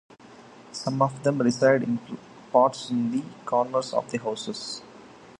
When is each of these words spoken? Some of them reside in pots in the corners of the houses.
Some 0.71 0.99
of 1.03 1.21
them 1.21 1.37
reside 1.43 1.83
in 1.83 1.99
pots 2.51 2.89
in 2.89 3.11
the 3.11 3.21
corners 3.45 3.93
of 3.93 4.09
the 4.09 4.17
houses. 4.17 4.81